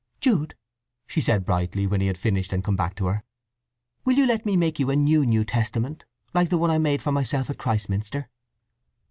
[0.19, 0.55] "Jude,"
[1.05, 3.23] she said brightly, when he had finished and come back to her;
[4.03, 7.03] "will you let me make you a new New Testament, like the one I made
[7.03, 8.27] for myself at Christminster?"